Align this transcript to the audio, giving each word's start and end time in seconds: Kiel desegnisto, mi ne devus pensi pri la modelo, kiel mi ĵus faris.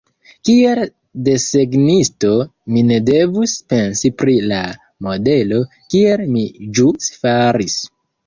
Kiel 0.47 0.79
desegnisto, 1.25 2.31
mi 2.77 2.83
ne 2.93 2.97
devus 3.11 3.53
pensi 3.75 4.11
pri 4.23 4.35
la 4.53 4.63
modelo, 5.09 5.61
kiel 5.95 6.25
mi 6.37 6.47
ĵus 6.79 7.13
faris. 7.21 7.77